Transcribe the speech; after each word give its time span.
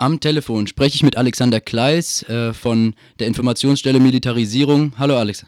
Am 0.00 0.20
Telefon 0.20 0.68
spreche 0.68 0.94
ich 0.94 1.02
mit 1.02 1.16
Alexander 1.16 1.60
Kleis 1.60 2.22
äh, 2.30 2.52
von 2.52 2.94
der 3.18 3.26
Informationsstelle 3.26 3.98
Militarisierung. 3.98 4.92
Hallo 4.96 5.16
Alex. 5.16 5.44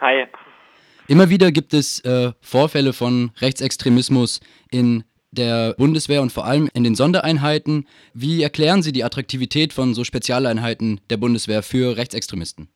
Hi. 0.00 0.24
Immer 1.06 1.30
wieder 1.30 1.52
gibt 1.52 1.72
es 1.72 2.04
äh, 2.04 2.32
Vorfälle 2.40 2.92
von 2.92 3.30
Rechtsextremismus 3.40 4.40
in 4.72 5.04
der 5.30 5.74
Bundeswehr 5.78 6.20
und 6.20 6.32
vor 6.32 6.46
allem 6.46 6.68
in 6.74 6.82
den 6.82 6.96
Sondereinheiten. 6.96 7.86
Wie 8.12 8.42
erklären 8.42 8.82
Sie 8.82 8.90
die 8.90 9.04
Attraktivität 9.04 9.72
von 9.72 9.94
so 9.94 10.02
Spezialeinheiten 10.02 11.00
der 11.08 11.18
Bundeswehr 11.18 11.62
für 11.62 11.96
Rechtsextremisten? 11.96 12.68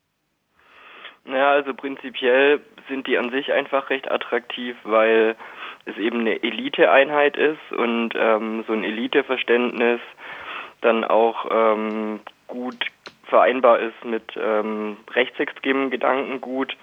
Ja, 1.25 1.51
also 1.51 1.73
prinzipiell 1.73 2.61
sind 2.87 3.05
die 3.07 3.17
an 3.17 3.31
sich 3.31 3.51
einfach 3.51 3.89
recht 3.89 4.09
attraktiv, 4.09 4.77
weil 4.85 5.35
es 5.83 5.97
eben 5.97 6.21
eine 6.21 6.41
Eliteeinheit 6.41 7.35
ist 7.35 7.71
und 7.75 8.13
ähm, 8.15 8.63
so 8.65 8.71
ein 8.71 8.85
Eliteverständnis 8.85 9.99
dann 10.81 11.03
auch 11.03 11.45
ähm, 11.49 12.19
gut 12.47 12.85
vereinbar 13.25 13.79
ist 13.79 14.03
mit 14.03 14.23
ähm, 14.35 14.97
rechtsextremen 15.13 15.89
Gedankengut. 15.89 16.75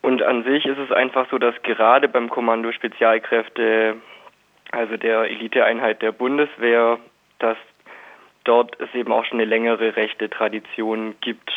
Und 0.00 0.22
an 0.22 0.44
sich 0.44 0.64
ist 0.64 0.78
es 0.78 0.92
einfach 0.92 1.28
so, 1.30 1.38
dass 1.38 1.60
gerade 1.62 2.08
beim 2.08 2.30
Kommando 2.30 2.70
Spezialkräfte, 2.72 3.96
also 4.70 4.96
der 4.96 5.24
Eliteeinheit 5.24 6.02
der 6.02 6.12
Bundeswehr, 6.12 6.98
dass 7.40 7.56
dort 8.44 8.78
es 8.80 8.94
eben 8.94 9.12
auch 9.12 9.24
schon 9.24 9.40
eine 9.40 9.48
längere 9.48 9.96
rechte 9.96 10.30
Tradition 10.30 11.16
gibt. 11.20 11.50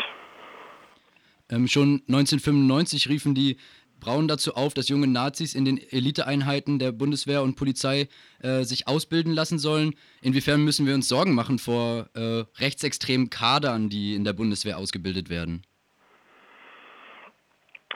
Ähm, 1.52 1.68
schon 1.68 2.02
1995 2.08 3.10
riefen 3.10 3.36
die 3.36 3.58
Braun 4.02 4.28
dazu 4.28 4.56
auf, 4.56 4.74
dass 4.74 4.90
junge 4.90 5.08
Nazis 5.08 5.56
in 5.56 5.64
den 5.64 5.78
Eliteeinheiten 5.78 6.80
der 6.80 6.92
Bundeswehr 6.92 7.42
und 7.42 7.56
Polizei 7.56 8.10
äh, 8.44 8.64
sich 8.64 8.90
ausbilden 8.90 9.32
lassen 9.32 9.60
sollen. 9.60 9.94
Inwiefern 10.22 10.66
müssen 10.66 10.86
wir 10.86 10.94
uns 10.94 11.08
Sorgen 11.08 11.34
machen 11.34 11.58
vor 11.58 12.08
äh, 12.14 12.44
rechtsextremen 12.60 13.30
Kadern, 13.30 13.88
die 13.88 14.16
in 14.16 14.26
der 14.26 14.34
Bundeswehr 14.34 14.78
ausgebildet 14.78 15.30
werden? 15.30 15.64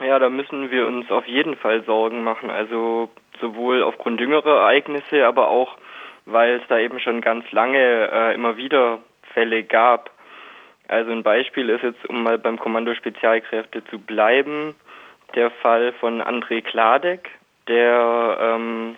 Ja, 0.00 0.18
da 0.18 0.28
müssen 0.30 0.70
wir 0.70 0.86
uns 0.86 1.10
auf 1.10 1.26
jeden 1.26 1.56
Fall 1.56 1.84
Sorgen 1.84 2.22
machen. 2.22 2.50
Also 2.50 3.10
sowohl 3.40 3.82
aufgrund 3.82 4.20
jüngerer 4.20 4.60
Ereignisse, 4.60 5.26
aber 5.26 5.48
auch, 5.48 5.76
weil 6.24 6.60
es 6.60 6.62
da 6.68 6.78
eben 6.78 7.00
schon 7.00 7.20
ganz 7.20 7.50
lange 7.52 8.10
äh, 8.12 8.34
immer 8.34 8.56
wieder 8.56 9.00
Fälle 9.32 9.64
gab. 9.64 10.10
Also 10.88 11.10
ein 11.10 11.22
Beispiel 11.22 11.68
ist 11.68 11.82
jetzt, 11.82 12.06
um 12.08 12.22
mal 12.22 12.38
beim 12.38 12.58
Kommando 12.58 12.94
Spezialkräfte 12.94 13.84
zu 13.84 13.98
bleiben, 13.98 14.74
der 15.34 15.50
Fall 15.50 15.92
von 15.94 16.22
André 16.22 16.62
Kladek, 16.62 17.30
der 17.68 18.38
ähm, 18.40 18.96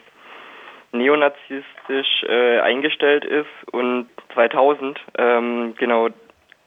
neonazistisch 0.92 2.24
äh, 2.24 2.60
eingestellt 2.60 3.24
ist 3.24 3.72
und 3.72 4.08
2000 4.34 4.98
ähm, 5.18 5.74
genau 5.76 6.08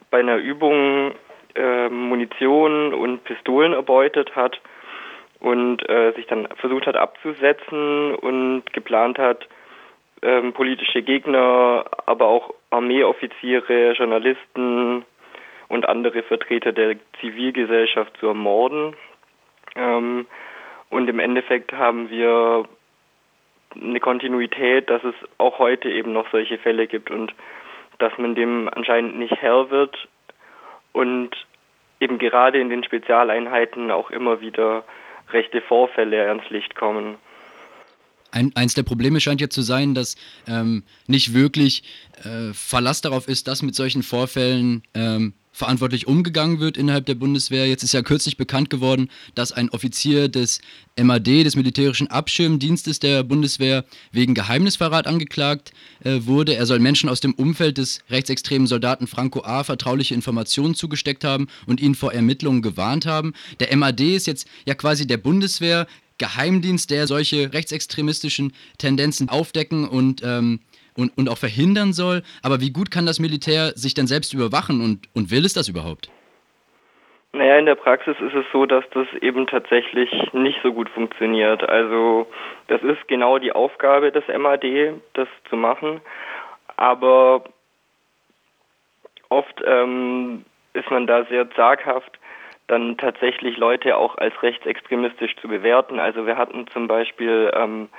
bei 0.10 0.20
einer 0.20 0.38
Übung 0.38 1.14
äh, 1.56 1.90
Munition 1.90 2.94
und 2.94 3.24
Pistolen 3.24 3.74
erbeutet 3.74 4.36
hat 4.36 4.60
und 5.40 5.88
äh, 5.90 6.14
sich 6.14 6.28
dann 6.28 6.48
versucht 6.58 6.86
hat 6.86 6.96
abzusetzen 6.96 8.16
und 8.16 8.64
geplant 8.74 9.18
hat, 9.18 9.48
ähm, 10.22 10.54
politische 10.54 11.02
Gegner, 11.02 11.86
aber 12.06 12.28
auch 12.28 12.54
Armeeoffiziere, 12.70 13.94
Journalisten 13.94 15.04
und 15.68 15.90
andere 15.90 16.22
Vertreter 16.24 16.72
der 16.72 16.98
Zivilgesellschaft 17.20 18.16
zu 18.18 18.28
ermorden. 18.28 18.96
Ähm, 19.76 20.26
und 20.90 21.10
im 21.10 21.20
Endeffekt 21.20 21.74
haben 21.74 22.10
wir 22.10 22.66
eine 23.76 24.00
Kontinuität, 24.00 24.90
dass 24.90 25.04
es 25.04 25.16
auch 25.38 25.60
heute 25.60 25.90
eben 25.90 26.14
noch 26.14 26.30
solche 26.32 26.58
Fälle 26.58 26.88
gibt 26.88 27.10
und 27.10 27.34
dass 28.00 28.18
man 28.18 28.36
dem 28.36 28.70
anscheinend 28.74 29.18
nicht 29.18 29.36
Herr 29.38 29.70
wird 29.70 29.96
und 30.92 31.30
eben 32.00 32.18
gerade 32.18 32.60
in 32.60 32.70
den 32.70 32.84
Spezialeinheiten 32.84 33.92
auch 33.92 34.10
immer 34.12 34.42
wieder 34.42 34.84
rechte 35.30 35.62
Vorfälle 35.62 36.28
ans 36.28 36.50
Licht 36.50 36.76
kommen. 36.76 37.16
Ein, 38.32 38.52
eins 38.56 38.74
der 38.74 38.84
Probleme 38.84 39.20
scheint 39.20 39.42
ja 39.42 39.50
zu 39.50 39.62
sein, 39.62 39.94
dass 39.94 40.16
ähm, 40.48 40.84
nicht 41.08 41.34
wirklich 41.34 41.84
äh, 42.24 42.54
Verlass 42.54 43.02
darauf 43.02 43.28
ist, 43.28 43.48
dass 43.48 43.62
mit 43.62 43.76
solchen 43.76 44.04
Vorfällen 44.04 44.84
ähm, 44.96 45.34
verantwortlich 45.52 46.08
umgegangen 46.08 46.60
wird 46.60 46.78
innerhalb 46.78 47.06
der 47.06 47.16
Bundeswehr. 47.16 47.68
Jetzt 47.68 47.84
ist 47.84 47.94
ja 47.94 48.02
kürzlich 48.02 48.38
bekannt 48.38 48.70
geworden, 48.70 49.10
dass 49.36 49.52
ein 49.52 49.70
Offizier 49.70 50.30
des 50.30 50.62
MAD, 51.00 51.28
des 51.28 51.56
Militärischen 51.56 52.08
Abschirmdienstes 52.08 53.00
der 53.00 53.24
Bundeswehr, 53.24 53.86
wegen 54.12 54.34
Geheimnisverrat 54.34 55.08
angeklagt 55.08 55.72
äh, 56.04 56.22
wurde. 56.24 56.56
Er 56.56 56.66
soll 56.66 56.80
Menschen 56.80 57.10
aus 57.10 57.20
dem 57.20 57.34
Umfeld 57.34 57.78
des 57.78 58.00
rechtsextremen 58.10 58.68
Soldaten 58.68 59.08
Franco 59.08 59.44
A. 59.44 59.64
vertrauliche 59.64 60.14
Informationen 60.14 60.76
zugesteckt 60.76 61.24
haben 61.24 61.48
und 61.66 61.82
ihn 61.82 61.96
vor 61.96 62.14
Ermittlungen 62.14 62.62
gewarnt 62.62 63.06
haben. 63.06 63.34
Der 63.60 63.76
MAD 63.76 64.02
ist 64.02 64.28
jetzt 64.28 64.48
ja 64.66 64.74
quasi 64.74 65.06
der 65.06 65.18
Bundeswehr. 65.18 65.88
Geheimdienst, 66.18 66.92
der 66.92 67.08
solche 67.08 67.52
rechtsextremistischen 67.52 68.54
Tendenzen 68.78 69.28
aufdecken 69.28 69.88
und 69.88 70.22
ähm, 70.24 70.60
und, 70.98 71.18
und 71.18 71.30
auch 71.30 71.38
verhindern 71.38 71.94
soll. 71.94 72.24
Aber 72.44 72.62
wie 72.62 72.72
gut 72.72 72.92
kann 72.92 73.06
das 73.06 73.20
Militär 73.20 73.72
sich 73.76 73.94
denn 73.94 74.08
selbst 74.08 74.34
überwachen 74.34 74.82
und, 74.82 75.08
und 75.14 75.32
will 75.32 75.46
es 75.46 75.54
das 75.54 75.68
überhaupt? 75.68 76.10
Naja, 77.34 77.58
in 77.58 77.66
der 77.66 77.76
Praxis 77.76 78.18
ist 78.20 78.34
es 78.34 78.46
so, 78.52 78.66
dass 78.66 78.84
das 78.94 79.08
eben 79.22 79.48
tatsächlich 79.48 80.12
nicht 80.34 80.60
so 80.64 80.74
gut 80.74 80.90
funktioniert. 80.90 81.68
Also 81.68 82.28
das 82.68 82.82
ist 82.84 83.08
genau 83.08 83.40
die 83.40 83.54
Aufgabe 83.54 84.12
des 84.12 84.28
MAD, 84.28 84.94
das 85.14 85.30
zu 85.50 85.56
machen. 85.56 86.02
Aber 86.76 87.46
oft 89.30 89.62
ähm, 89.66 90.44
ist 90.74 90.92
man 90.92 91.08
da 91.08 91.24
sehr 91.26 91.50
zaghaft, 91.52 92.20
dann 92.68 92.98
tatsächlich 92.98 93.58
Leute 93.58 93.96
auch 93.96 94.18
als 94.18 94.34
rechtsextremistisch 94.44 95.36
zu 95.38 95.48
bewerten. 95.48 96.00
Also 96.00 96.26
wir 96.26 96.38
hatten 96.38 96.68
zum 96.68 96.88
Beispiel 96.88 97.52
ähm, 97.54 97.90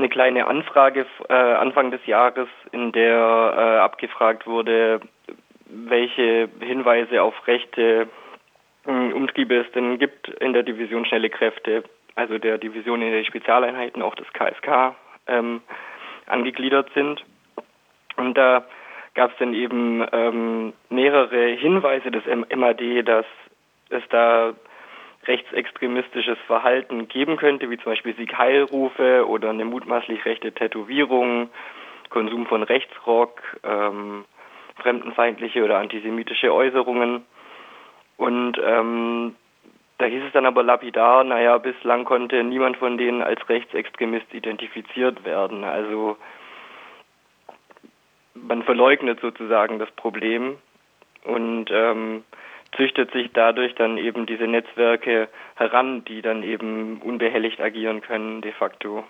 eine 0.00 0.08
kleine 0.08 0.46
Anfrage 0.46 1.06
äh, 1.28 1.34
Anfang 1.34 1.90
des 1.90 2.04
Jahres, 2.06 2.48
in 2.72 2.92
der 2.92 3.54
äh, 3.56 3.78
abgefragt 3.78 4.46
wurde, 4.46 5.00
welche 5.66 6.48
Hinweise 6.60 7.22
auf 7.22 7.34
rechte 7.46 8.08
äh, 8.86 9.12
Umtriebe 9.12 9.56
es 9.56 9.70
denn 9.72 9.98
gibt 9.98 10.28
in 10.28 10.52
der 10.54 10.62
Division 10.62 11.04
Schnelle 11.04 11.28
Kräfte, 11.28 11.84
also 12.14 12.38
der 12.38 12.58
Division 12.58 13.02
in 13.02 13.12
den 13.12 13.24
Spezialeinheiten, 13.26 14.02
auch 14.02 14.14
des 14.14 14.26
KSK, 14.32 14.96
ähm, 15.26 15.60
angegliedert 16.26 16.90
sind. 16.94 17.22
Und 18.16 18.38
da 18.38 18.64
gab 19.14 19.32
es 19.32 19.38
dann 19.38 19.52
eben 19.52 20.06
ähm, 20.12 20.72
mehrere 20.88 21.48
Hinweise 21.48 22.10
des 22.10 22.22
MAD, 22.26 23.06
dass 23.06 23.26
es 23.90 24.02
da 24.08 24.54
rechtsextremistisches 25.30 26.38
Verhalten 26.48 27.06
geben 27.06 27.36
könnte, 27.36 27.70
wie 27.70 27.76
zum 27.76 27.92
Beispiel 27.92 28.16
Sieg-Heilrufe 28.16 29.28
oder 29.28 29.50
eine 29.50 29.64
mutmaßlich 29.64 30.24
rechte 30.24 30.50
Tätowierung, 30.52 31.50
Konsum 32.08 32.46
von 32.46 32.64
Rechtsrock, 32.64 33.40
ähm, 33.62 34.24
fremdenfeindliche 34.82 35.64
oder 35.64 35.78
antisemitische 35.78 36.52
Äußerungen. 36.52 37.24
Und 38.16 38.58
ähm, 38.62 39.36
da 39.98 40.06
hieß 40.06 40.24
es 40.24 40.32
dann 40.32 40.46
aber 40.46 40.64
lapidar, 40.64 41.22
naja, 41.22 41.58
bislang 41.58 42.04
konnte 42.04 42.42
niemand 42.42 42.76
von 42.78 42.98
denen 42.98 43.22
als 43.22 43.48
Rechtsextremist 43.48 44.34
identifiziert 44.34 45.24
werden. 45.24 45.62
Also 45.62 46.16
man 48.34 48.64
verleugnet 48.64 49.20
sozusagen 49.20 49.78
das 49.78 49.90
Problem. 49.92 50.56
Und 51.24 51.70
ähm, 51.70 52.24
züchtet 52.76 53.12
sich 53.12 53.30
dadurch 53.32 53.74
dann 53.74 53.98
eben 53.98 54.26
diese 54.26 54.46
Netzwerke 54.46 55.28
heran, 55.56 56.04
die 56.04 56.22
dann 56.22 56.42
eben 56.42 57.00
unbehelligt 57.02 57.60
agieren 57.60 58.00
können 58.00 58.40
de 58.40 58.52
facto. 58.52 59.04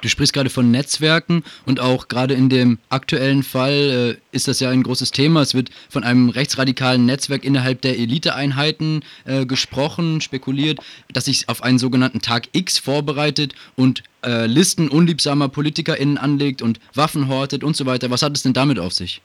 Du 0.00 0.08
sprichst 0.08 0.32
gerade 0.32 0.50
von 0.50 0.70
Netzwerken 0.70 1.42
und 1.66 1.80
auch 1.80 2.06
gerade 2.06 2.34
in 2.34 2.48
dem 2.48 2.78
aktuellen 2.88 3.42
Fall 3.42 4.18
äh, 4.32 4.36
ist 4.36 4.46
das 4.46 4.60
ja 4.60 4.70
ein 4.70 4.84
großes 4.84 5.10
Thema. 5.10 5.42
Es 5.42 5.54
wird 5.54 5.70
von 5.88 6.04
einem 6.04 6.28
rechtsradikalen 6.28 7.04
Netzwerk 7.04 7.44
innerhalb 7.44 7.80
der 7.82 7.98
Eliteeinheiten 7.98 9.04
äh, 9.24 9.44
gesprochen, 9.44 10.20
spekuliert, 10.20 10.78
das 11.12 11.24
sich 11.24 11.48
auf 11.48 11.64
einen 11.64 11.78
sogenannten 11.78 12.20
Tag 12.20 12.48
X 12.52 12.78
vorbereitet 12.78 13.56
und 13.74 14.04
äh, 14.24 14.46
Listen 14.46 14.88
unliebsamer 14.88 15.48
PolitikerInnen 15.48 16.16
anlegt 16.16 16.62
und 16.62 16.78
Waffen 16.94 17.26
hortet 17.28 17.64
und 17.64 17.74
so 17.74 17.84
weiter. 17.84 18.08
Was 18.10 18.22
hat 18.22 18.36
es 18.36 18.44
denn 18.44 18.52
damit 18.52 18.78
auf 18.78 18.92
sich? 18.92 19.20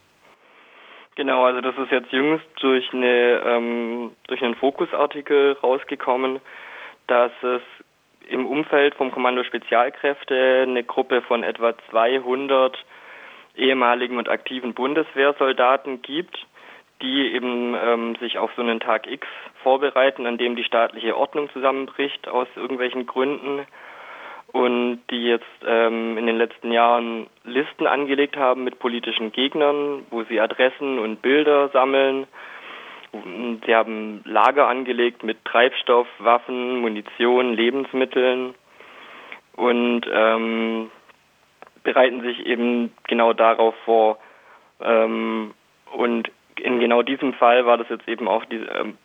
Genau, 1.16 1.44
also 1.44 1.60
das 1.60 1.76
ist 1.78 1.92
jetzt 1.92 2.10
jüngst 2.10 2.46
durch 2.60 2.92
eine 2.92 3.40
ähm, 3.46 4.12
durch 4.26 4.42
einen 4.42 4.56
Fokusartikel 4.56 5.56
rausgekommen, 5.62 6.40
dass 7.06 7.30
es 7.42 7.62
im 8.28 8.46
Umfeld 8.46 8.94
vom 8.96 9.12
Kommando 9.12 9.44
Spezialkräfte 9.44 10.64
eine 10.66 10.82
Gruppe 10.82 11.22
von 11.22 11.44
etwa 11.44 11.74
200 11.90 12.76
ehemaligen 13.56 14.18
und 14.18 14.28
aktiven 14.28 14.74
Bundeswehrsoldaten 14.74 16.02
gibt, 16.02 16.46
die 17.02 17.32
eben 17.32 17.76
ähm, 17.76 18.16
sich 18.16 18.38
auf 18.38 18.50
so 18.56 18.62
einen 18.62 18.80
Tag 18.80 19.06
X 19.06 19.26
vorbereiten, 19.62 20.26
an 20.26 20.38
dem 20.38 20.56
die 20.56 20.64
staatliche 20.64 21.16
Ordnung 21.16 21.50
zusammenbricht 21.50 22.26
aus 22.26 22.48
irgendwelchen 22.56 23.06
Gründen 23.06 23.66
und 24.54 25.00
die 25.10 25.24
jetzt 25.24 25.44
ähm, 25.66 26.16
in 26.16 26.26
den 26.28 26.38
letzten 26.38 26.70
Jahren 26.70 27.26
Listen 27.42 27.88
angelegt 27.88 28.36
haben 28.36 28.62
mit 28.62 28.78
politischen 28.78 29.32
Gegnern, 29.32 30.06
wo 30.10 30.22
sie 30.22 30.38
Adressen 30.38 31.00
und 31.00 31.20
Bilder 31.22 31.70
sammeln. 31.70 32.28
Sie 33.66 33.74
haben 33.74 34.22
Lager 34.24 34.68
angelegt 34.68 35.24
mit 35.24 35.44
Treibstoff, 35.44 36.06
Waffen, 36.20 36.80
Munition, 36.80 37.54
Lebensmitteln 37.54 38.54
und 39.56 40.02
ähm, 40.12 40.88
bereiten 41.82 42.20
sich 42.22 42.46
eben 42.46 42.92
genau 43.08 43.32
darauf 43.32 43.74
vor. 43.84 44.18
Ähm, 44.80 45.52
und 45.90 46.30
in 46.60 46.78
genau 46.78 47.02
diesem 47.02 47.34
Fall 47.34 47.66
war 47.66 47.76
das 47.76 47.88
jetzt 47.88 48.06
eben 48.06 48.28
auch 48.28 48.44
die, 48.44 48.58
ähm, 48.72 48.98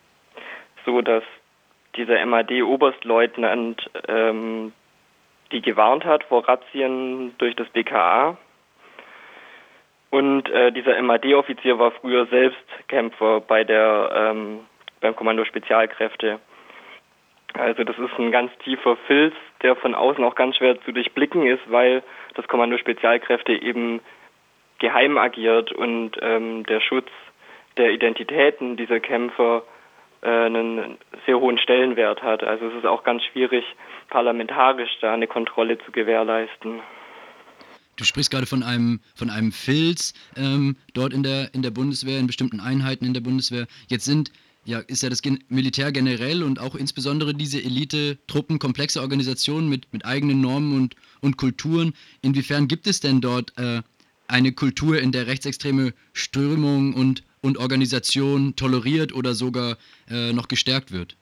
so, 0.86 1.00
dass 1.00 1.24
dieser 1.96 2.24
MAD-Oberstleutnant 2.24 3.90
ähm, 4.06 4.72
die 5.52 5.62
gewarnt 5.62 6.04
hat 6.04 6.24
vor 6.24 6.48
Razzien 6.48 7.34
durch 7.38 7.56
das 7.56 7.68
BKA. 7.68 8.36
Und 10.10 10.48
äh, 10.50 10.72
dieser 10.72 11.00
MAD-Offizier 11.00 11.78
war 11.78 11.92
früher 11.92 12.26
selbst 12.26 12.64
Kämpfer 12.88 13.40
bei 13.40 13.62
der 13.64 14.10
ähm, 14.14 14.60
beim 15.00 15.16
Kommando 15.16 15.44
Spezialkräfte. 15.44 16.40
Also 17.54 17.84
das 17.84 17.98
ist 17.98 18.18
ein 18.18 18.30
ganz 18.30 18.52
tiefer 18.58 18.96
Filz, 19.06 19.34
der 19.62 19.76
von 19.76 19.94
außen 19.94 20.22
auch 20.24 20.34
ganz 20.34 20.56
schwer 20.56 20.80
zu 20.82 20.92
durchblicken 20.92 21.46
ist, 21.46 21.62
weil 21.66 22.02
das 22.34 22.46
Kommando 22.48 22.78
Spezialkräfte 22.78 23.52
eben 23.52 24.00
geheim 24.78 25.18
agiert 25.18 25.72
und 25.72 26.12
ähm, 26.22 26.64
der 26.66 26.80
Schutz 26.80 27.08
der 27.76 27.90
Identitäten 27.90 28.76
dieser 28.76 29.00
Kämpfer 29.00 29.62
einen 30.22 30.98
sehr 31.26 31.38
hohen 31.38 31.58
Stellenwert 31.58 32.22
hat. 32.22 32.42
Also 32.42 32.66
es 32.66 32.74
ist 32.74 32.86
auch 32.86 33.04
ganz 33.04 33.22
schwierig, 33.24 33.64
parlamentarisch 34.08 34.90
da 35.00 35.14
eine 35.14 35.26
Kontrolle 35.26 35.78
zu 35.78 35.92
gewährleisten. 35.92 36.80
Du 37.96 38.04
sprichst 38.04 38.30
gerade 38.30 38.46
von 38.46 38.62
einem, 38.62 39.00
von 39.14 39.30
einem 39.30 39.52
Filz 39.52 40.14
ähm, 40.36 40.76
dort 40.94 41.12
in 41.12 41.22
der, 41.22 41.54
in 41.54 41.62
der 41.62 41.70
Bundeswehr, 41.70 42.18
in 42.18 42.26
bestimmten 42.26 42.60
Einheiten 42.60 43.04
in 43.04 43.12
der 43.12 43.20
Bundeswehr. 43.20 43.66
Jetzt 43.88 44.04
sind 44.04 44.32
ja, 44.64 44.78
ist 44.80 45.02
ja 45.02 45.08
das 45.08 45.22
Gen 45.22 45.42
Militär 45.48 45.90
generell 45.90 46.42
und 46.42 46.60
auch 46.60 46.74
insbesondere 46.74 47.34
diese 47.34 47.58
Elite-Truppen 47.58 48.58
komplexe 48.58 49.00
Organisationen 49.00 49.68
mit, 49.68 49.92
mit 49.92 50.04
eigenen 50.04 50.40
Normen 50.40 50.76
und, 50.76 50.96
und 51.20 51.36
Kulturen. 51.36 51.94
Inwiefern 52.22 52.68
gibt 52.68 52.86
es 52.86 53.00
denn 53.00 53.20
dort 53.20 53.56
äh, 53.58 53.82
eine 54.28 54.52
Kultur, 54.52 55.00
in 55.00 55.12
der 55.12 55.26
rechtsextreme 55.26 55.92
Strömung 56.12 56.94
und 56.94 57.22
und 57.42 57.58
Organisation 57.58 58.54
toleriert 58.56 59.14
oder 59.14 59.32
sogar 59.32 59.76
äh, 60.10 60.32
noch 60.32 60.48
gestärkt 60.48 60.92
wird? 60.92 61.16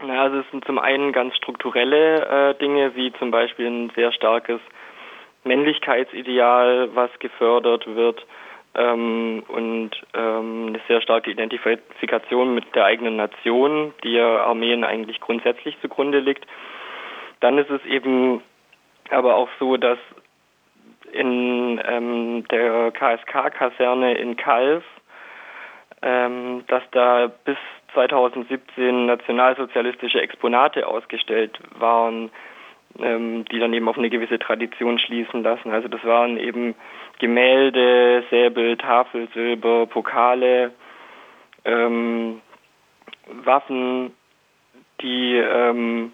Na, 0.00 0.22
also 0.22 0.38
es 0.38 0.50
sind 0.50 0.64
zum 0.64 0.78
einen 0.78 1.12
ganz 1.12 1.34
strukturelle 1.36 2.50
äh, 2.50 2.58
Dinge, 2.58 2.94
wie 2.94 3.12
zum 3.18 3.30
Beispiel 3.30 3.66
ein 3.66 3.90
sehr 3.94 4.12
starkes 4.12 4.60
Männlichkeitsideal, 5.44 6.90
was 6.94 7.10
gefördert 7.18 7.86
wird 7.86 8.26
ähm, 8.74 9.42
und 9.48 9.90
ähm, 10.14 10.66
eine 10.68 10.80
sehr 10.88 11.00
starke 11.00 11.30
Identifikation 11.30 12.54
mit 12.54 12.74
der 12.74 12.84
eigenen 12.84 13.16
Nation, 13.16 13.94
die 14.02 14.12
ja 14.12 14.44
Armeen 14.44 14.84
eigentlich 14.84 15.20
grundsätzlich 15.20 15.76
zugrunde 15.80 16.18
liegt. 16.20 16.46
Dann 17.40 17.58
ist 17.58 17.70
es 17.70 17.84
eben 17.84 18.42
aber 19.10 19.36
auch 19.36 19.48
so, 19.58 19.76
dass 19.76 19.98
in 21.14 21.80
ähm, 21.84 22.44
der 22.50 22.90
KSK-Kaserne 22.92 24.14
in 24.14 24.36
Kalf, 24.36 24.84
ähm, 26.02 26.64
dass 26.66 26.82
da 26.90 27.30
bis 27.44 27.56
2017 27.94 29.06
nationalsozialistische 29.06 30.20
Exponate 30.20 30.86
ausgestellt 30.86 31.58
waren, 31.78 32.30
ähm, 32.98 33.44
die 33.46 33.58
dann 33.58 33.72
eben 33.72 33.88
auf 33.88 33.98
eine 33.98 34.10
gewisse 34.10 34.38
Tradition 34.38 34.98
schließen 34.98 35.42
lassen. 35.42 35.70
Also 35.70 35.88
das 35.88 36.04
waren 36.04 36.36
eben 36.36 36.74
Gemälde, 37.18 38.24
Säbel, 38.30 38.76
Tafelsilber, 38.76 39.86
Pokale, 39.86 40.72
ähm, 41.64 42.40
Waffen, 43.44 44.12
die 45.00 45.36
ähm, 45.36 46.12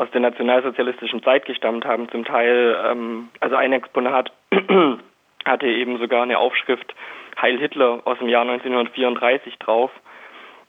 aus 0.00 0.10
der 0.12 0.22
nationalsozialistischen 0.22 1.22
Zeit 1.22 1.44
gestammt 1.44 1.84
haben, 1.84 2.08
zum 2.08 2.24
Teil, 2.24 2.74
ähm, 2.86 3.28
also 3.40 3.56
ein 3.56 3.74
Exponat 3.74 4.32
hatte 5.44 5.66
eben 5.66 5.98
sogar 5.98 6.22
eine 6.22 6.38
Aufschrift 6.38 6.94
Heil 7.40 7.58
Hitler 7.58 8.00
aus 8.06 8.18
dem 8.18 8.28
Jahr 8.28 8.42
1934 8.42 9.58
drauf. 9.58 9.90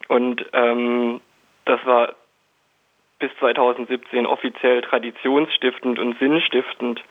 Und 0.10 0.46
ähm, 0.52 1.22
das 1.64 1.80
war 1.86 2.14
bis 3.20 3.32
2017 3.40 4.26
offiziell 4.26 4.82
traditionsstiftend 4.82 5.98
und 5.98 6.20
sinnstiftend 6.20 7.02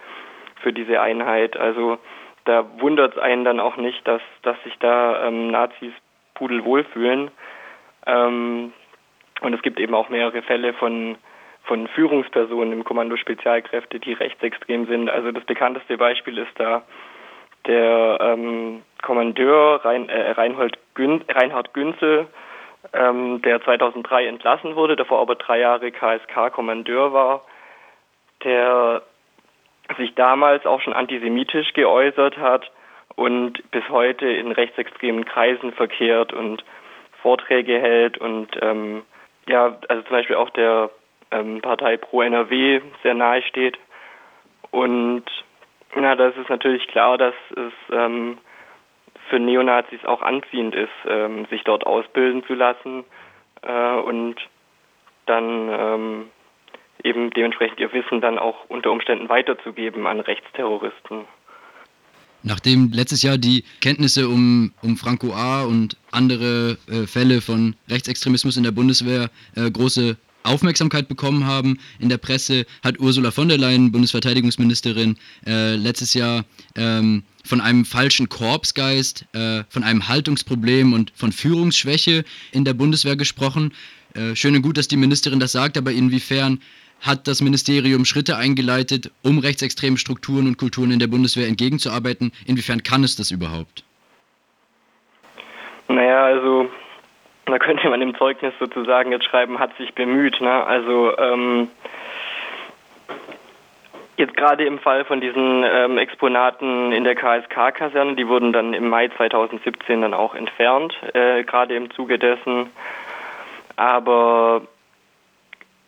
für 0.62 0.74
diese 0.74 1.00
Einheit. 1.00 1.56
Also 1.56 1.98
da 2.44 2.66
wundert 2.80 3.16
es 3.16 3.18
einen 3.18 3.44
dann 3.46 3.60
auch 3.60 3.76
nicht, 3.76 4.06
dass, 4.06 4.22
dass 4.42 4.62
sich 4.64 4.76
da 4.78 5.26
ähm, 5.26 5.50
Nazis 5.50 5.92
pudelwohl 6.34 6.84
fühlen. 6.84 7.30
Ähm, 8.06 8.74
und 9.40 9.54
es 9.54 9.62
gibt 9.62 9.80
eben 9.80 9.94
auch 9.94 10.10
mehrere 10.10 10.42
Fälle 10.42 10.74
von 10.74 11.16
von 11.70 11.86
Führungspersonen 11.86 12.72
im 12.72 12.82
Kommando 12.82 13.16
Spezialkräfte, 13.16 14.00
die 14.00 14.12
rechtsextrem 14.12 14.86
sind. 14.86 15.08
Also 15.08 15.30
das 15.30 15.44
bekannteste 15.44 15.96
Beispiel 15.98 16.36
ist 16.38 16.50
da 16.56 16.82
der 17.68 18.18
ähm, 18.20 18.82
Kommandeur 19.02 19.84
Rein, 19.84 20.08
äh, 20.08 20.32
Reinhold 20.32 20.76
Gün, 20.94 21.24
Reinhard 21.28 21.72
Günzel, 21.72 22.26
ähm, 22.92 23.40
der 23.42 23.62
2003 23.62 24.26
entlassen 24.26 24.74
wurde, 24.74 24.96
davor 24.96 25.20
aber 25.20 25.36
drei 25.36 25.60
Jahre 25.60 25.92
KSK-Kommandeur 25.92 27.12
war, 27.12 27.44
der 28.42 29.02
sich 29.96 30.12
damals 30.16 30.66
auch 30.66 30.80
schon 30.80 30.92
antisemitisch 30.92 31.72
geäußert 31.74 32.36
hat 32.36 32.68
und 33.14 33.70
bis 33.70 33.88
heute 33.90 34.26
in 34.26 34.50
rechtsextremen 34.50 35.24
Kreisen 35.24 35.70
verkehrt 35.74 36.32
und 36.32 36.64
Vorträge 37.22 37.78
hält 37.78 38.18
und 38.18 38.48
ähm, 38.60 39.02
ja, 39.46 39.78
also 39.86 40.02
zum 40.02 40.10
Beispiel 40.10 40.34
auch 40.34 40.50
der 40.50 40.90
ähm, 41.30 41.60
Partei 41.60 41.96
Pro 41.96 42.22
NRW 42.22 42.80
sehr 43.02 43.14
nahe 43.14 43.42
steht. 43.42 43.78
Und 44.70 45.24
na, 45.94 46.14
das 46.14 46.36
ist 46.36 46.48
natürlich 46.48 46.86
klar, 46.88 47.18
dass 47.18 47.34
es 47.56 47.72
ähm, 47.92 48.38
für 49.28 49.38
Neonazis 49.38 50.04
auch 50.04 50.22
anziehend 50.22 50.74
ist, 50.74 50.88
ähm, 51.06 51.46
sich 51.46 51.62
dort 51.64 51.86
ausbilden 51.86 52.44
zu 52.44 52.54
lassen 52.54 53.04
äh, 53.62 53.94
und 53.96 54.36
dann 55.26 55.68
ähm, 55.70 56.26
eben 57.02 57.30
dementsprechend 57.30 57.80
ihr 57.80 57.92
Wissen 57.92 58.20
dann 58.20 58.38
auch 58.38 58.68
unter 58.68 58.90
Umständen 58.90 59.28
weiterzugeben 59.28 60.06
an 60.06 60.20
Rechtsterroristen. 60.20 61.24
Nachdem 62.42 62.90
letztes 62.92 63.22
Jahr 63.22 63.36
die 63.36 63.64
Kenntnisse 63.82 64.26
um, 64.28 64.72
um 64.82 64.96
Franco 64.96 65.32
A. 65.34 65.64
und 65.64 65.96
andere 66.10 66.78
äh, 66.88 67.06
Fälle 67.06 67.42
von 67.42 67.76
Rechtsextremismus 67.88 68.56
in 68.56 68.62
der 68.62 68.70
Bundeswehr 68.70 69.28
äh, 69.56 69.70
große 69.70 70.16
Aufmerksamkeit 70.42 71.08
bekommen 71.08 71.46
haben 71.46 71.78
in 71.98 72.08
der 72.08 72.18
Presse, 72.18 72.66
hat 72.82 72.98
Ursula 72.98 73.30
von 73.30 73.48
der 73.48 73.58
Leyen, 73.58 73.92
Bundesverteidigungsministerin, 73.92 75.16
äh, 75.46 75.76
letztes 75.76 76.14
Jahr 76.14 76.44
ähm, 76.76 77.22
von 77.44 77.60
einem 77.60 77.84
falschen 77.84 78.28
Korpsgeist, 78.28 79.26
äh, 79.34 79.64
von 79.68 79.82
einem 79.82 80.08
Haltungsproblem 80.08 80.92
und 80.92 81.12
von 81.14 81.32
Führungsschwäche 81.32 82.24
in 82.52 82.64
der 82.64 82.74
Bundeswehr 82.74 83.16
gesprochen. 83.16 83.72
Äh, 84.14 84.34
schön 84.34 84.56
und 84.56 84.62
gut, 84.62 84.76
dass 84.76 84.88
die 84.88 84.96
Ministerin 84.96 85.40
das 85.40 85.52
sagt, 85.52 85.76
aber 85.76 85.92
inwiefern 85.92 86.60
hat 87.00 87.26
das 87.26 87.40
Ministerium 87.40 88.04
Schritte 88.04 88.36
eingeleitet, 88.36 89.10
um 89.22 89.38
rechtsextremen 89.38 89.96
Strukturen 89.96 90.46
und 90.46 90.58
Kulturen 90.58 90.90
in 90.90 90.98
der 90.98 91.06
Bundeswehr 91.06 91.48
entgegenzuarbeiten? 91.48 92.32
Inwiefern 92.46 92.82
kann 92.82 93.04
es 93.04 93.16
das 93.16 93.30
überhaupt? 93.30 93.84
Naja, 95.88 96.24
also 96.26 96.70
da 97.46 97.58
könnte 97.58 97.88
man 97.88 98.00
im 98.02 98.14
Zeugnis 98.16 98.54
sozusagen 98.58 99.12
jetzt 99.12 99.24
schreiben, 99.24 99.58
hat 99.58 99.76
sich 99.76 99.94
bemüht. 99.94 100.40
Ne? 100.40 100.64
Also 100.66 101.16
ähm, 101.18 101.68
jetzt 104.16 104.36
gerade 104.36 104.64
im 104.64 104.78
Fall 104.78 105.04
von 105.04 105.20
diesen 105.20 105.64
ähm, 105.64 105.98
Exponaten 105.98 106.92
in 106.92 107.04
der 107.04 107.16
KSK-Kaserne, 107.16 108.14
die 108.14 108.28
wurden 108.28 108.52
dann 108.52 108.74
im 108.74 108.88
Mai 108.88 109.08
2017 109.08 110.02
dann 110.02 110.14
auch 110.14 110.34
entfernt, 110.34 110.94
äh, 111.14 111.42
gerade 111.42 111.74
im 111.74 111.90
Zuge 111.90 112.18
dessen. 112.18 112.70
Aber 113.76 114.62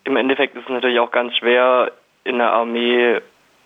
im 0.05 0.17
Endeffekt 0.17 0.57
ist 0.57 0.65
es 0.65 0.71
natürlich 0.71 0.99
auch 0.99 1.11
ganz 1.11 1.37
schwer, 1.37 1.93
in 2.25 2.39
der 2.39 2.53
Armee 2.53 3.21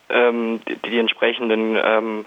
ähm, 0.09 0.61
die, 0.69 0.77
die, 0.77 0.99
entsprechenden 0.99 1.79
ähm, 1.83 2.25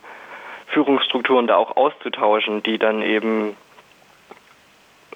Führungsstrukturen 0.68 1.48
da 1.48 1.56
auch 1.58 1.76
auszutauschen, 1.76 2.64
die 2.64 2.78
dann 2.78 3.02
eben 3.02 3.56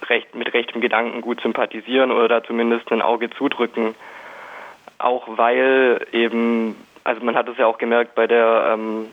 recht, 0.08 0.34
mit 0.34 0.52
rechtem 0.52 0.80
Gedanken 0.80 1.20
gut 1.20 1.40
sympathisieren 1.40 2.10
oder 2.10 2.28
da 2.28 2.44
zumindest 2.44 2.90
ein 2.92 3.02
Auge 3.02 3.30
zudrücken. 3.30 3.94
Auch 4.98 5.24
weil 5.36 6.06
eben, 6.12 6.76
also 7.04 7.24
man 7.24 7.36
hat 7.36 7.48
es 7.48 7.58
ja 7.58 7.66
auch 7.66 7.78
gemerkt 7.78 8.14
bei 8.14 8.26
der 8.26 8.74
ähm, 8.74 9.08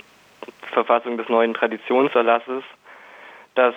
Verfassung 0.72 1.18
des 1.18 1.30
neuen 1.30 1.54
Traditionserlasses, 1.54 2.64
dass 3.56 3.76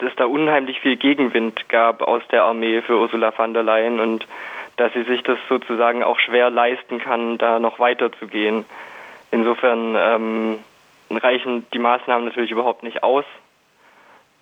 es 0.00 0.16
da 0.16 0.24
unheimlich 0.24 0.80
viel 0.80 0.96
Gegenwind 0.96 1.68
gab 1.68 2.02
aus 2.02 2.22
der 2.30 2.44
Armee 2.44 2.80
für 2.82 2.98
Ursula 2.98 3.32
von 3.32 3.52
der 3.52 3.62
Leyen 3.62 4.00
und 4.00 4.26
dass 4.76 4.92
sie 4.92 5.04
sich 5.04 5.22
das 5.22 5.38
sozusagen 5.48 6.02
auch 6.02 6.18
schwer 6.18 6.50
leisten 6.50 6.98
kann, 6.98 7.38
da 7.38 7.58
noch 7.58 7.78
weiterzugehen. 7.78 8.64
Insofern 9.30 9.94
ähm, 9.96 10.58
reichen 11.10 11.66
die 11.72 11.78
Maßnahmen 11.78 12.24
natürlich 12.26 12.50
überhaupt 12.50 12.82
nicht 12.82 13.02
aus, 13.02 13.24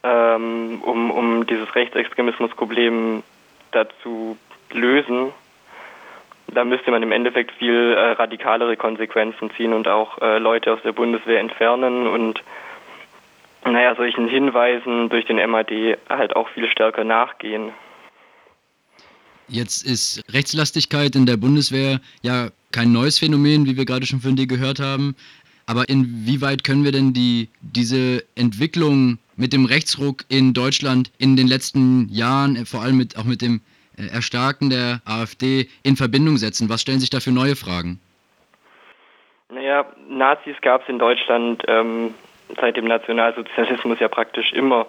ähm, 0.02 0.80
um, 0.82 1.10
um 1.10 1.46
dieses 1.46 1.74
Rechtsextremismusproblem 1.74 3.22
dazu 3.70 4.36
lösen. 4.72 5.32
Da 6.48 6.64
müsste 6.64 6.90
man 6.90 7.02
im 7.02 7.12
Endeffekt 7.12 7.52
viel 7.52 7.94
äh, 7.96 8.12
radikalere 8.12 8.76
Konsequenzen 8.76 9.50
ziehen 9.56 9.72
und 9.72 9.88
auch 9.88 10.18
äh, 10.20 10.38
Leute 10.38 10.72
aus 10.72 10.80
der 10.82 10.92
Bundeswehr 10.92 11.40
entfernen 11.40 12.06
und 12.06 12.42
naja, 13.64 13.94
solchen 13.94 14.28
Hinweisen 14.28 15.08
durch 15.08 15.24
den 15.24 15.36
MAD 15.50 15.70
halt 16.08 16.34
auch 16.34 16.48
viel 16.48 16.68
stärker 16.68 17.04
nachgehen. 17.04 17.70
Jetzt 19.48 19.86
ist 19.86 20.24
Rechtslastigkeit 20.32 21.14
in 21.14 21.26
der 21.26 21.36
Bundeswehr 21.36 22.00
ja 22.22 22.48
kein 22.72 22.92
neues 22.92 23.18
Phänomen, 23.18 23.66
wie 23.66 23.76
wir 23.76 23.84
gerade 23.84 24.06
schon 24.06 24.20
von 24.20 24.34
dir 24.34 24.46
gehört 24.46 24.80
haben. 24.80 25.14
Aber 25.66 25.88
inwieweit 25.88 26.64
können 26.64 26.84
wir 26.84 26.92
denn 26.92 27.12
die, 27.12 27.48
diese 27.60 28.24
Entwicklung 28.34 29.18
mit 29.36 29.52
dem 29.52 29.64
Rechtsruck 29.64 30.24
in 30.28 30.54
Deutschland 30.54 31.10
in 31.18 31.36
den 31.36 31.46
letzten 31.46 32.08
Jahren, 32.08 32.56
äh, 32.56 32.64
vor 32.64 32.82
allem 32.82 32.96
mit, 32.96 33.16
auch 33.16 33.24
mit 33.24 33.42
dem 33.42 33.60
äh, 33.96 34.06
Erstarken 34.06 34.70
der 34.70 35.00
AfD, 35.04 35.68
in 35.82 35.96
Verbindung 35.96 36.36
setzen? 36.36 36.68
Was 36.68 36.82
stellen 36.82 37.00
sich 37.00 37.10
da 37.10 37.20
für 37.20 37.32
neue 37.32 37.56
Fragen? 37.56 38.00
Naja, 39.50 39.84
Nazis 40.08 40.56
gab 40.62 40.82
es 40.82 40.88
in 40.88 40.98
Deutschland 40.98 41.62
ähm, 41.68 42.14
seit 42.60 42.76
dem 42.76 42.86
Nationalsozialismus 42.86 44.00
ja 44.00 44.08
praktisch 44.08 44.52
immer. 44.52 44.86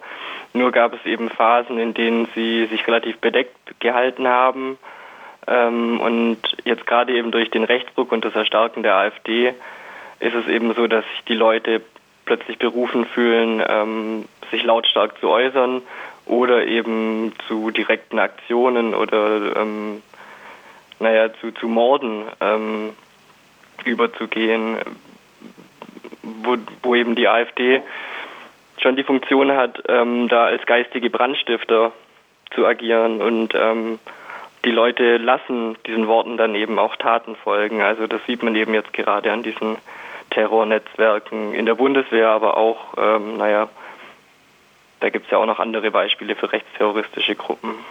Nur 0.52 0.72
gab 0.72 0.94
es 0.94 1.04
eben 1.04 1.28
Phasen, 1.28 1.78
in 1.78 1.94
denen 1.94 2.28
sie 2.34 2.66
sich 2.66 2.86
relativ 2.86 3.18
bedeckt 3.18 3.56
gehalten 3.80 4.26
haben. 4.26 4.78
Ähm, 5.46 6.00
und 6.00 6.38
jetzt 6.64 6.86
gerade 6.86 7.14
eben 7.14 7.30
durch 7.30 7.50
den 7.50 7.64
Rechtsdruck 7.64 8.12
und 8.12 8.24
das 8.24 8.34
Erstarken 8.34 8.82
der 8.82 8.94
AfD 8.94 9.54
ist 10.20 10.34
es 10.34 10.46
eben 10.46 10.72
so, 10.74 10.86
dass 10.86 11.04
sich 11.04 11.24
die 11.24 11.34
Leute 11.34 11.82
plötzlich 12.24 12.58
berufen 12.58 13.04
fühlen, 13.04 13.62
ähm, 13.66 14.24
sich 14.54 14.64
lautstark 14.64 15.18
zu 15.20 15.28
äußern 15.28 15.82
oder 16.26 16.66
eben 16.66 17.32
zu 17.48 17.70
direkten 17.70 18.18
Aktionen 18.18 18.94
oder 18.94 19.56
ähm, 19.56 20.02
naja, 21.00 21.32
zu, 21.40 21.52
zu 21.52 21.68
Morden 21.68 22.24
ähm, 22.40 22.90
überzugehen, 23.84 24.78
wo, 26.22 26.56
wo 26.82 26.94
eben 26.94 27.14
die 27.14 27.28
AfD 27.28 27.82
schon 28.78 28.96
die 28.96 29.02
Funktion 29.02 29.52
hat, 29.52 29.82
ähm, 29.88 30.28
da 30.28 30.44
als 30.44 30.64
geistige 30.66 31.10
Brandstifter 31.10 31.92
zu 32.54 32.64
agieren 32.66 33.20
und 33.20 33.54
ähm, 33.54 33.98
die 34.64 34.70
Leute 34.70 35.18
lassen 35.18 35.76
diesen 35.86 36.06
Worten 36.06 36.36
dann 36.36 36.54
eben 36.54 36.78
auch 36.78 36.96
Taten 36.96 37.36
folgen. 37.36 37.82
Also 37.82 38.06
das 38.06 38.20
sieht 38.26 38.42
man 38.42 38.54
eben 38.54 38.72
jetzt 38.72 38.92
gerade 38.92 39.30
an 39.30 39.42
diesen 39.42 39.76
Terrornetzwerken 40.30 41.52
in 41.54 41.66
der 41.66 41.74
Bundeswehr, 41.74 42.30
aber 42.30 42.56
auch, 42.56 42.94
ähm, 42.96 43.36
naja, 43.36 43.68
da 45.04 45.10
gibt 45.10 45.26
es 45.26 45.32
ja 45.32 45.36
auch 45.36 45.44
noch 45.44 45.58
andere 45.58 45.90
Beispiele 45.90 46.34
für 46.34 46.50
rechtsterroristische 46.50 47.34
Gruppen. 47.34 47.74